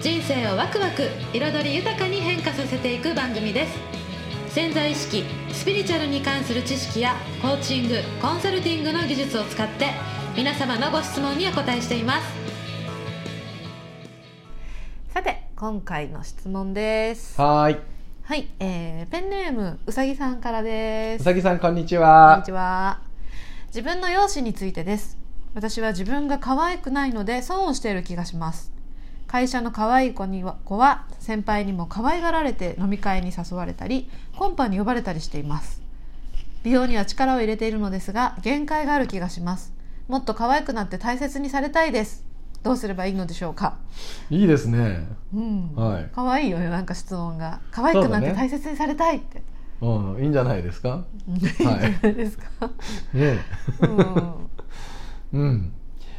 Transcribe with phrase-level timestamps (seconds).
[0.00, 3.78] 人生をワクワク彩り豊かに変化させていく番組です。
[4.48, 9.90] 潜在意識スピリチュアルに関する知識やコーチングコンサルティングの技術を使って
[10.36, 12.26] 皆様のご質問にお答えしています。
[15.12, 17.40] さて今回の質問です。
[17.40, 17.78] はーい。
[18.22, 21.22] はい、えー、ペンネームうさぎさんからです。
[21.22, 23.00] うさぎさんこんにちこんはにちは。
[23.68, 25.16] 自分の容姿についてです。
[25.56, 28.75] 私は自分が可愛くないので損をしている気がします
[29.36, 35.82] 会社の可愛い子には子は先輩にも可愛がられて飲み会に誘われたりコンパに呼ばれたりしています。
[36.62, 39.74] 美容には力を入れているのですが限界がある気がします。
[40.08, 42.24] もっと可愛くなって大切にされたいです。
[42.62, 43.76] どうすればいいのでしょうか？
[44.30, 45.06] いいですね。
[45.34, 46.08] うん、はい。
[46.14, 47.60] 可愛いよねなんか質問が。
[47.70, 49.42] 可愛くなって大切にされたいって、
[49.82, 50.22] うん。
[50.22, 51.04] いいんじゃないですか？
[51.28, 52.70] いいんじゃないですか、
[53.12, 53.38] ね
[53.82, 54.48] うん。
[55.34, 55.72] うん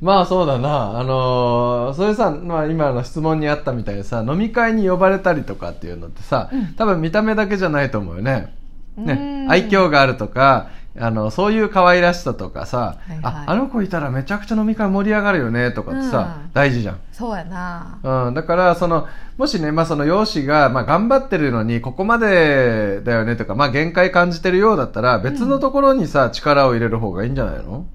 [0.00, 0.98] まあそうだな。
[0.98, 6.74] あのーそれさ、まあ、今の質問にあったみたいにさ飲み会に呼ばれたりとかっていうのってさ、うん。
[6.74, 8.54] 多分見た目だけじゃないと思うよね。
[8.96, 9.44] うね。
[9.46, 13.20] ん愛嬌があるとかあのそういう可愛らしさとかさ、はいはい。
[13.22, 16.52] ああの子いたらめちゃくちゃ飲み会盛り上がるよねとかってさ、うん。
[16.52, 17.00] 大事じゃん。
[17.12, 17.98] そうやな。
[18.02, 19.06] うん、だから、その、
[19.36, 27.86] もしね、まあ、その容姿が、まあ、頑張ってるのに、ここまでだよねとか、まあ、限界感じてるようだったら、別のところにさ、力を入れる方がいいんじゃないの、ん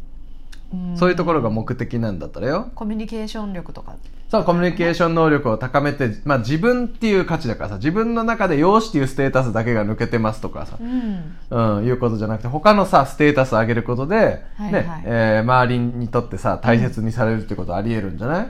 [0.95, 2.71] そういうところが目的なんだったらよ。
[2.75, 3.95] コミュニケーション力とか。
[4.29, 11.37] そう、コミュニケーション能力を高めて、まあ、自分っていう価値だからさ、自分の中で容姿っていうステータスだけが抜けてますとかさう、ん。
[11.49, 14.33] うん、いうことじゃなくて、他のさ、ステータス上げることで、はい
[14.63, 14.71] はい。
[14.71, 18.47] ね、えー周りにとってさ、大切にされるってことあり得るんじゃない、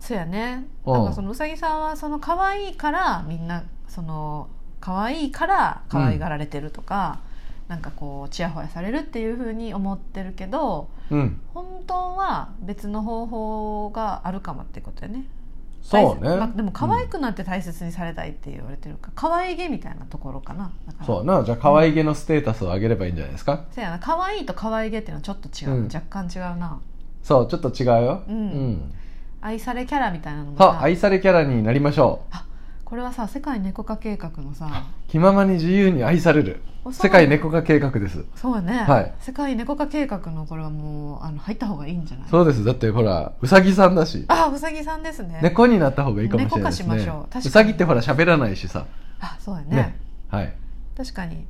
[0.00, 0.66] そうやね。
[0.84, 0.94] うん。
[0.94, 4.48] なんかそのうさぎさんはその可愛いからみんなその
[4.80, 7.20] 可愛いから可愛がられてるとか、
[7.68, 11.40] なんかこうちやほやされるっていうふうに思ってるけどうん。
[11.54, 15.26] 本当は別の方法があるかもってことよね。
[15.80, 16.36] そうね。
[16.36, 19.08] まあでも可愛くなって大切にされたいって言われてるか。
[19.08, 20.70] ら、可愛げみたいなところかな。
[21.06, 21.44] そうな。
[21.44, 23.64] じゃあ、可愛げのステータスを上げればいいんじゃないですか？
[23.70, 23.98] そうやな。
[23.98, 25.84] 可愛いと可愛げっていうのはちょっと違う、うん。
[25.84, 26.80] 若干違うな。
[27.22, 28.22] そう、ちょっと違うよ。
[28.28, 28.92] うん。
[29.40, 32.34] 愛されキャラみたいなのもそう、さ愛されキャラになりましょう。
[32.34, 32.44] あ
[32.88, 36.62] これはさ世界猫化計画のさ気ままに自由に愛される。
[36.90, 38.24] 世界猫化計画です。
[38.34, 42.28] そうやね、はい世界猫化計画のこれはもうあの入った方がいいんじゃない？
[42.30, 42.64] そうです。
[42.64, 44.24] だってほら、うさぎさんだし。
[44.28, 46.88] あうさぎさんですね猫になった方がいいかもしれないですね。
[46.88, 48.86] 猫化しましょう確かにうさぎってほら喋らないしさ。
[49.20, 49.98] あそうやねね。
[50.30, 50.54] はい。
[50.96, 51.44] 確かに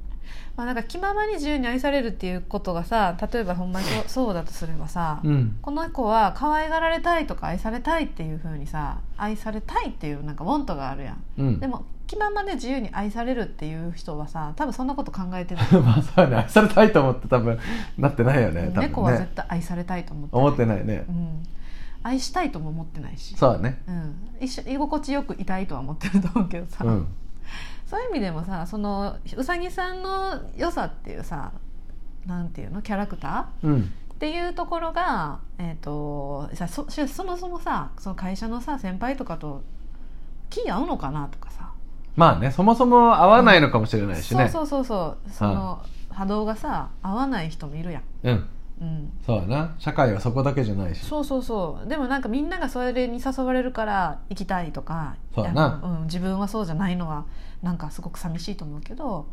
[0.57, 5.57] まあなんか気ままに自由に愛されるっていうことがさ例えばほんまに そうだとすればさ、うん。
[5.63, 11.61] この子は可愛がられたいとか愛されたいっていうふうにさ愛されたいっていうなんかウォントがあるやんうん。
[11.61, 16.37] でも気ままで自由に愛されるっていう人はさ多分そんなこと考えてない まあそうやね。
[16.37, 17.59] 愛されたいと思って多分、
[17.99, 18.63] なってないよね。
[18.63, 18.89] 多分ね。
[18.89, 21.13] 猫は絶対愛されたいと思って思ってないねう。
[21.13, 21.43] ん、
[22.03, 23.83] 愛したいとも思ってないしそうだね。
[23.87, 27.07] うん、一緒居心地よくいたいとは思ってると思うけどさ、うん。
[27.89, 31.53] そういう意味でもさそのうさぎさんの良さっていうさ
[32.27, 33.93] なんていうのキャラクターうん。
[34.13, 39.63] っていうところが、えー、とさそそもそもさその会社のさ先輩とかと
[40.51, 41.71] 気合うのかなとかさ、
[42.17, 44.49] まあね、そもそも合わないのかもしれないしね。
[44.49, 48.49] そうそうそうそうその波動がさ合わない人もいるやん、うん。
[49.29, 49.75] うん、そうだな。
[49.79, 51.05] 社会はそこだけじゃないし。
[51.05, 51.89] そうそうそう。
[51.89, 55.17] でもなんかみんながそれに誘われるから行きたいとか。
[55.35, 55.81] そうだな。
[55.85, 57.27] うん、自分はそうじゃないのは
[57.63, 59.27] なんかすごく寂しいと思うけど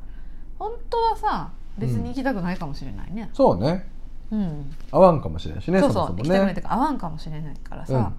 [0.59, 3.87] 本当はさ別に行きたくないかもしれないね、そうね。
[4.31, 4.71] うん。
[4.91, 6.07] 合わんかもしれないしね、そうそう。
[6.07, 6.61] そもそも行きたくないとね。
[6.61, 8.13] いうか合わんかもしれないからさ、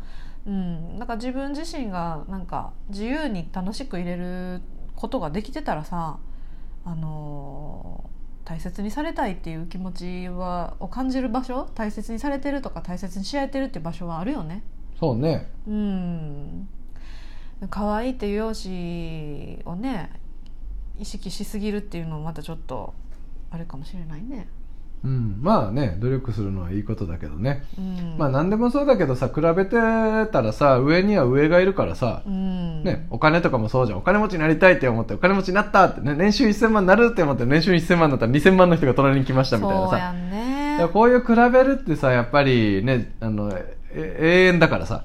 [0.46, 0.98] うん。
[0.98, 1.08] なん。
[1.08, 4.60] か自分自身がなんか自由に楽しく入れる
[4.94, 6.18] ことができてたらさ
[6.84, 8.15] あのー
[8.46, 14.62] 大切にされたいっていう気持ちはを感じる場所大切にされてるとか大切にし合えてるっていう場所はあるよね。
[14.98, 15.50] そうね。
[15.66, 16.68] うん。
[17.68, 20.12] 可愛いっていう容姿をね
[20.96, 22.94] 意識しすぎるっていうのもまたちょっと
[23.50, 24.46] あれかもしれないね
[25.04, 25.38] うん。
[25.40, 27.64] まあね、努力するのはいいことだけどね。
[27.78, 29.76] うんまあ何でもそうだけどさ、比べて
[30.30, 33.98] たらさ、上には上がいるからさ、うんね、お金とかもそうじゃん。
[33.98, 40.12] お金持ちになりたいって思って、お金持ちになったってね、年収1000万になるって思って、年収1000万だったら2000万の人が隣に来ましたみたいなさ。
[40.12, 43.76] ねこういう比べるってさ、やっぱりね、あの、え
[44.20, 45.04] 永遠だからさ。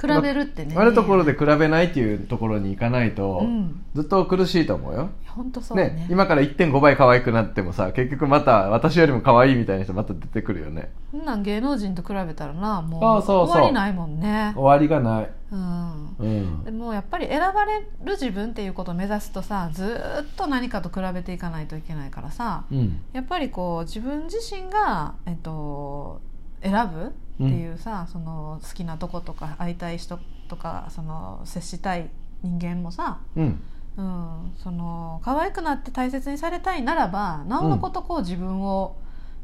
[0.00, 0.74] 比べるってね。
[0.76, 3.84] あるところで比べないっていうところに行かないと、うん。
[3.94, 5.10] ずっと苦しいと思うよ。
[5.26, 5.90] 本当そうだね。
[5.90, 10.90] ね、今から1.5倍可愛くなってもさ結局また私よりも可愛いみたいな人また出てくるよね。
[11.10, 13.24] そんなん芸能人と比べたらなもうそうそう。
[13.26, 14.52] そう終わりないもんね。
[14.54, 16.16] 終わりがない、うん。
[16.18, 16.64] うん。
[16.64, 23.00] でもやっぱり選ばれる自分っていうことを目指すとさずーっと何かと比べていかないといけないからさうん。
[23.12, 26.20] やっぱりこう自分自身が、えっと、
[26.62, 30.18] 選ぶっていうさ、その好きなとことか会いたい人
[30.48, 32.10] とかその接したい
[32.42, 33.62] 人間もさ、うん。
[33.96, 38.96] うん、その可愛くなって大切にされたいならばなおのことこう自分を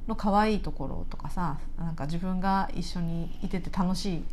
[0.07, 4.25] の可愛いところとかさなんか自分が一緒にいてて楽しい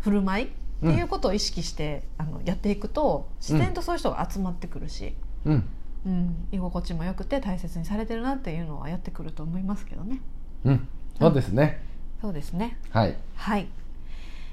[0.00, 0.48] 振る舞いっ
[0.80, 5.14] ていうことを意識して、あのやっていくと自然とそういう人が集まってくるし、
[5.46, 5.64] うん。
[6.04, 10.20] うん、居心地も良くて大切にされてるなっていうのはやってくると思いますけどね。
[10.64, 10.88] うん。
[11.18, 11.82] そうですね、
[12.24, 12.78] そうですね。
[12.90, 13.18] はい。
[13.36, 13.68] はい。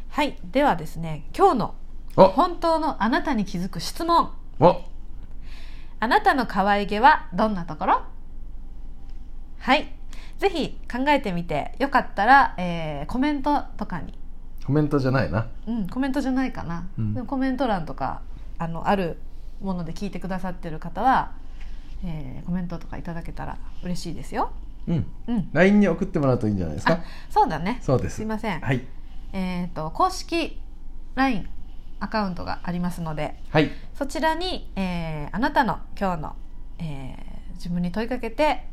[0.10, 0.38] はい。
[0.52, 1.76] ではですね今日の
[2.18, 2.28] お。
[2.28, 4.30] 本当のあなたに気づく質問。
[4.60, 4.82] お。
[6.02, 8.02] あなたの可愛げはどんなところ？
[9.60, 9.88] はい。
[10.38, 14.20] ぜひ考えてみてよかったら、えーコメントとかに、
[14.66, 15.48] コメントじゃないな。
[15.66, 17.14] うん、コメントじゃないかな、うん。
[17.14, 18.22] でもコメント欄とか
[18.58, 19.18] あのある
[19.62, 21.32] もので聞いてくださってる方は、
[22.04, 24.52] えーコメントとかいただけたら嬉しいですよ
[24.88, 25.06] うん。
[25.28, 25.50] うん。
[25.54, 27.80] LINE に送ってもらうといいんじゃないですあかそうだね。
[27.82, 28.16] そうです。
[28.18, 28.82] すいません、はい。
[29.34, 30.60] えっ、と公式
[31.16, 31.48] LINE
[32.00, 33.70] アカウントがありますのではい。
[33.94, 36.36] そちらに、えーあなたの今日の、
[36.80, 38.66] えー自分に問いかけて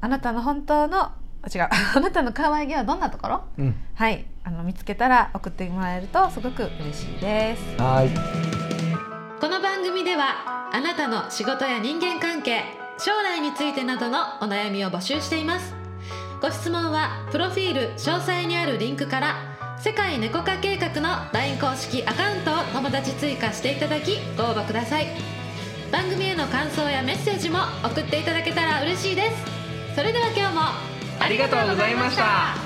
[0.00, 1.14] あなたの本当のあ
[1.52, 3.42] 違う あなたの可愛げはどんなところ？
[3.58, 3.74] うん。
[3.94, 4.24] はい。
[4.44, 7.76] あの見つけたら送ってもらえるとすごく嬉しいです。
[7.82, 8.10] はい。
[9.40, 12.62] この番組ではあなたの仕事や人間関係
[13.04, 15.74] 将来についてなどのお悩みを募集しています。
[16.40, 19.36] ご質問はプロフィール詳細にあるリンクから
[19.80, 25.08] 世界猫化計画の LINE 公式アカウントを友達追加していただきご応募ください
[25.92, 29.36] 番組への感想やメッセージも送っていただけたら嬉しいです。
[29.94, 30.60] それでは今日も
[31.20, 32.61] ありがとうございました。